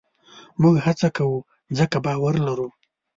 موږ 0.61 0.75
هڅه 0.85 1.07
کوو؛ 1.15 1.37
ځکه 1.77 1.97
باور 2.05 2.33
لرو. 2.47 2.67